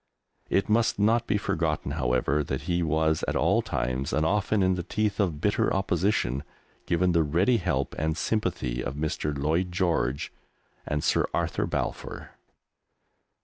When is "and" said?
4.13-4.25, 7.99-8.17, 10.87-11.03